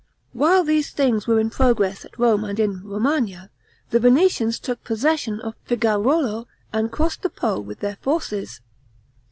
While 0.33 0.63
these 0.63 0.89
things 0.89 1.27
were 1.27 1.39
in 1.39 1.51
progress 1.51 2.05
at 2.05 2.17
Rome 2.17 2.43
and 2.43 2.59
in 2.59 2.81
Romagna, 2.83 3.51
the 3.91 3.99
Venetians 3.99 4.57
took 4.57 4.83
possession 4.83 5.39
of 5.41 5.53
Figaruolo 5.67 6.47
and 6.73 6.91
crossed 6.91 7.21
the 7.21 7.29
Po 7.29 7.59
with 7.59 7.81
their 7.81 7.97
forces. 7.97 8.61